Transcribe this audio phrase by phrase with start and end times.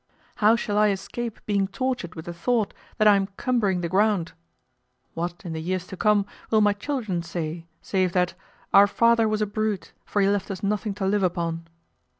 [0.37, 4.31] How shall I escape being tortured with the thought that I am cumbering the ground?
[5.13, 8.33] What, in the years to come, will my children say, save that
[8.73, 11.67] 'our father was a brute, for he left us nothing to live upon?